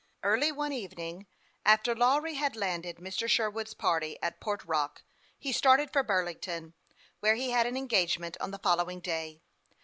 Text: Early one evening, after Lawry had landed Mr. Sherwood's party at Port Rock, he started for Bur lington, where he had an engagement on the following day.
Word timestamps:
Early 0.23 0.51
one 0.51 0.73
evening, 0.73 1.27
after 1.63 1.93
Lawry 1.93 2.33
had 2.33 2.55
landed 2.55 2.95
Mr. 2.97 3.29
Sherwood's 3.29 3.75
party 3.75 4.17
at 4.23 4.39
Port 4.41 4.63
Rock, 4.65 5.03
he 5.37 5.51
started 5.51 5.93
for 5.93 6.01
Bur 6.01 6.25
lington, 6.25 6.73
where 7.19 7.35
he 7.35 7.51
had 7.51 7.67
an 7.67 7.77
engagement 7.77 8.35
on 8.41 8.49
the 8.49 8.57
following 8.57 8.99
day. 8.99 9.41